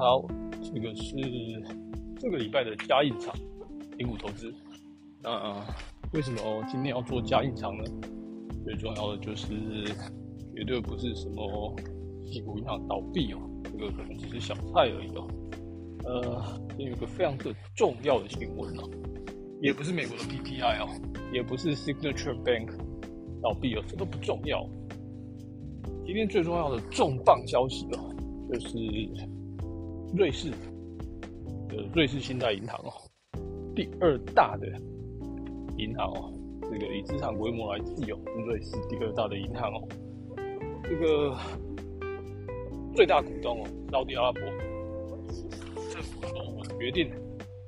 [0.00, 0.26] 好，
[0.62, 1.14] 这个是
[2.18, 3.34] 这个礼拜的加印场
[3.98, 4.50] 零股投资。
[5.22, 5.62] 那
[6.14, 7.84] 为什么今天要做加印厂呢？
[8.64, 9.46] 最重要的就是
[10.56, 11.76] 绝对不是什么
[12.24, 15.28] 硅谷银行倒闭哦，这个可能只是小菜而已哦。
[16.04, 18.88] 呃，有一个非常的重要的新闻哦，
[19.60, 20.88] 也不是美国的 PPI 哦，
[21.30, 22.70] 也不是 Signature Bank
[23.42, 24.66] 倒闭哦，这都不重要。
[26.06, 28.10] 今天最重要的重磅消息哦，
[28.50, 28.78] 就是
[30.16, 30.50] 瑞士
[31.68, 32.92] 的瑞士信贷银行哦，
[33.74, 34.66] 第二大的
[35.76, 39.88] 银行哦，这个以资产规模来计哦，瑞士第二大的银行哦，
[40.82, 41.36] 这个
[42.94, 44.42] 最大股东哦，沙特阿拉伯
[45.92, 47.12] 政府说，我决定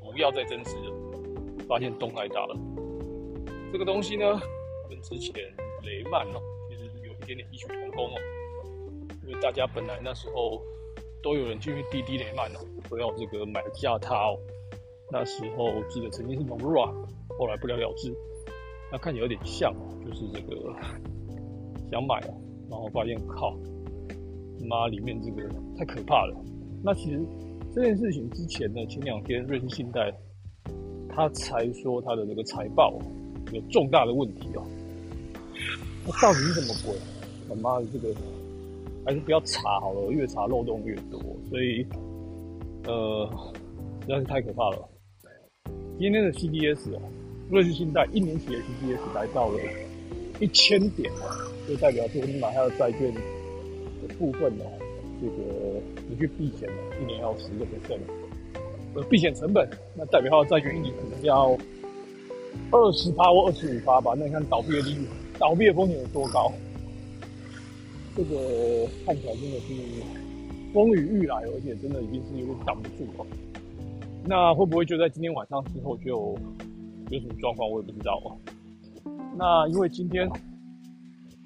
[0.00, 0.92] 不要再增持了，
[1.68, 2.58] 发现洞太大了。
[3.72, 4.40] 这个东西呢，
[4.90, 5.34] 跟之前
[5.84, 6.40] 雷曼哦。
[6.68, 8.18] 其实有一点点异曲同工哦，
[9.22, 10.60] 因为大家本来那时候
[11.22, 12.58] 都有人进去滴滴雷曼哦，
[12.90, 14.36] 都要这个买下它哦。
[15.10, 16.92] 那时候记得曾经是 Nomura，
[17.38, 18.12] 后来不了了之。
[18.90, 20.74] 那看起来有点像哦，就是这个
[21.90, 22.34] 想买哦，
[22.70, 23.56] 然后发现靠，
[24.68, 25.48] 妈里面这个
[25.78, 26.36] 太可怕了。
[26.82, 27.20] 那其实
[27.74, 30.12] 这件事情之前呢，前两天瑞士信贷
[31.08, 32.98] 他才说他的这个财报
[33.52, 34.64] 有重大的问题哦。
[36.04, 36.98] 那到底是什么鬼？
[37.48, 38.14] 他妈的，这个
[39.04, 41.86] 还是不要查好了，越查漏洞越多，所以
[42.84, 43.28] 呃，
[44.02, 44.88] 实在是太可怕了。
[45.98, 47.00] 今天的 CDS 哦，
[47.50, 49.58] 瑞士信贷一年期的 CDS 来到了
[50.40, 51.12] 一千点
[51.68, 54.66] 就代表说你买它的债券的部分哦，
[55.20, 58.00] 这个你去避险了，一年要十个 percent，
[58.94, 61.56] 呃，避险成本，那代表它的债券一年可能要
[62.70, 64.14] 二十趴或二十五趴吧？
[64.18, 65.06] 那你看倒闭的利率。
[65.38, 66.52] 倒闭的风险有多高？
[68.16, 69.74] 这个看起来真的是
[70.72, 73.26] 风雨欲来，而且真的已经是有点挡不住了。
[74.24, 76.36] 那会不会就在今天晚上之后就
[77.10, 77.68] 有什么状况？
[77.70, 78.36] 我也不知道哦。
[79.36, 80.28] 那因为今天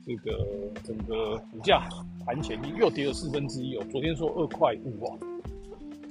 [0.05, 0.45] 这个
[0.85, 1.89] 整个股价
[2.25, 3.85] 盘前又跌了四分之一哦。
[3.91, 5.19] 昨天说二块五哦，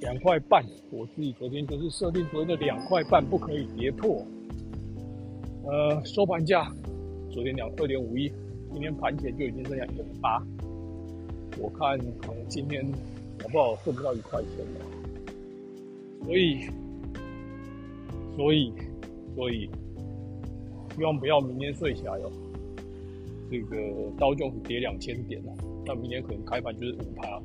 [0.01, 4.25] 两块半，我自己昨天就是设定昨天的两块半不可以跌破。
[5.65, 6.71] 呃，收盘价。
[7.31, 8.31] 昨天两二点五亿，
[8.71, 10.41] 今天盘前就已经剩下一点八，
[11.57, 12.85] 我看可能今天
[13.37, 14.85] 搞不好挣不到一块钱了。
[16.25, 16.67] 所以，
[18.35, 18.73] 所以，
[19.35, 19.69] 所以，
[20.95, 22.31] 希望不要明天睡起来哦。
[23.51, 23.77] 这个
[24.17, 25.53] 刀就是跌两千点了，
[25.85, 27.39] 那明天可能开盘就是五趴，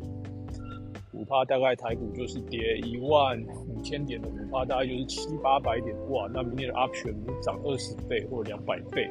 [1.13, 3.39] 五趴大概台股就是跌一万
[3.69, 9.11] 五千点的五趴，大概就是七八百点哇，那明天的 option 涨二十倍或者两百倍。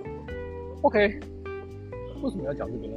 [0.81, 1.19] OK，
[2.23, 2.95] 为什么要讲这个呢？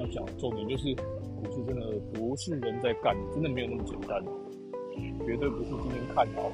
[0.00, 4.24] 要讲重点就是，股市真的不是人在干，真的没有那么简单，
[5.26, 6.50] 绝对不是今天看好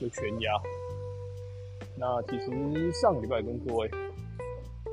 [0.00, 0.52] 就全压。
[1.98, 3.88] 那其实上个礼拜跟各位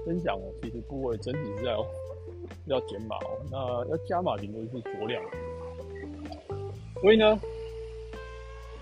[0.05, 1.85] 分享哦，其实部位整体是要
[2.65, 3.57] 要减码哦，那
[3.89, 5.23] 要加码顶多是酌量。
[7.01, 7.39] 所以呢，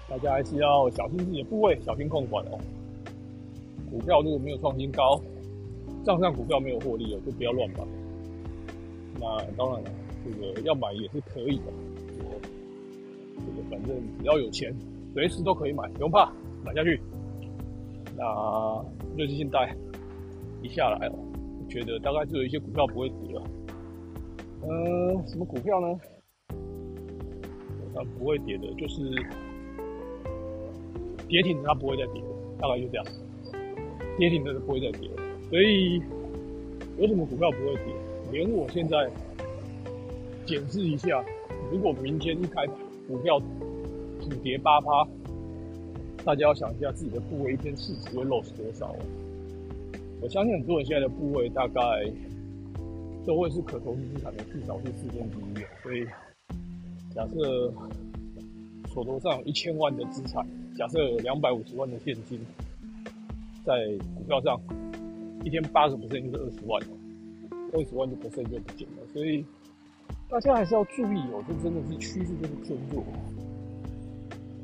[0.10, 2.60] 大家还是要小心自己的部位，小心控管哦。
[3.92, 5.22] 股票如果没有创新高，
[6.04, 7.84] 账上股票没有获利了，就不要乱买。
[9.20, 9.92] 那当然了，
[10.24, 11.66] 这个要买也是可以的。
[13.36, 14.76] 这个反正只要有钱，
[15.14, 16.32] 随时都可以买，不用怕，
[16.64, 17.00] 买下去。
[18.18, 18.86] 那
[19.18, 19.76] 瑞士信贷
[20.62, 21.14] 一下来哦，
[21.60, 23.44] 我觉得大概就有一些股票不会跌了。
[24.64, 26.00] 嗯，什么股票呢？
[27.94, 29.12] 它不会跌的，就是
[31.28, 32.28] 跌停它不会再跌了，
[32.60, 33.06] 大概就这样。
[34.18, 35.16] 跌停的是不会再跌了，
[35.50, 36.02] 所以
[36.98, 37.94] 有什么股票不会跌？
[38.32, 39.10] 连我现在
[40.46, 41.24] 检视一下，
[41.72, 42.76] 如果明天一开盘
[43.08, 43.40] 股票
[44.22, 45.08] 只跌八趴，
[46.24, 48.96] 大家要想一下自己的部位一天市值会漏失多少？
[50.22, 51.82] 我相信很多人现在的部位大概
[53.26, 56.06] 都会是可投资资产的至少是四分之一，所以
[57.14, 57.74] 假设
[58.94, 60.46] 手头上有一千万的资产，
[60.78, 62.40] 假设有两百五十万的现金。
[63.64, 64.60] 在股票上，
[65.46, 66.82] 一天八个 percent 就是二十万，
[67.74, 69.46] 二十万就不剩就不见了，所以
[70.30, 73.04] 大家还是要注意哦，这真的是趋势，就是偏弱。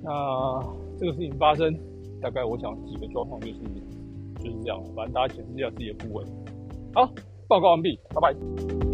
[0.04, 0.64] 那
[1.00, 1.78] 这个事情发生，
[2.22, 3.54] 大概我想几个状况就是
[4.40, 6.26] 就是这样，反正大家检视一下自己的部位。
[6.94, 7.12] 好，
[7.48, 8.87] 报告完毕，拜拜。